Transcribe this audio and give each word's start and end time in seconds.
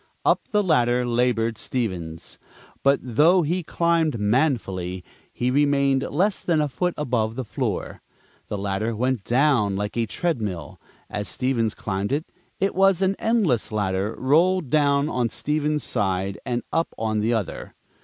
Up 0.25 0.47
the 0.49 0.63
ladder 0.63 1.05
labored 1.05 1.59
Stevens, 1.59 2.39
but, 2.81 2.99
though 3.03 3.43
he 3.43 3.61
climbed 3.61 4.17
manfully, 4.19 5.03
he 5.31 5.51
remained 5.51 6.01
less 6.09 6.41
than 6.41 6.59
a 6.59 6.67
foot 6.67 6.95
above 6.97 7.35
the 7.35 7.45
floor. 7.45 8.01
The 8.47 8.57
ladder 8.57 8.95
went 8.95 9.23
down 9.23 9.75
like 9.75 9.95
a 9.95 10.07
treadmill, 10.07 10.81
as 11.07 11.27
Stevens 11.27 11.75
climbed 11.75 12.11
it 12.11 12.73
was 12.73 13.03
an 13.03 13.15
endless 13.19 13.71
ladder 13.71 14.15
rolled 14.17 14.71
down 14.71 15.07
on 15.07 15.29
Stevens' 15.29 15.83
side 15.83 16.39
and 16.47 16.63
up 16.73 16.95
on 16.97 17.19
the 17.19 17.33
other. 17.35 17.75